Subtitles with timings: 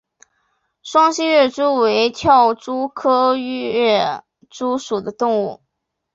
[0.81, 5.61] 双栖跃蛛为跳蛛科跃蛛属的动物。